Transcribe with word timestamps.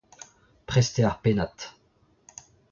Prest 0.69 0.93
eo 1.01 1.05
ar 1.09 1.17
pennad. 1.23 1.57